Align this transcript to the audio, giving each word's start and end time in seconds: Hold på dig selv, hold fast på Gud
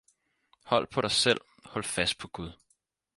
Hold 0.65 0.87
på 0.87 1.01
dig 1.01 1.11
selv, 1.11 1.41
hold 1.65 1.83
fast 1.83 2.17
på 2.17 2.27
Gud 2.27 2.51